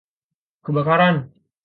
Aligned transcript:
Kebakaran! 0.63 1.17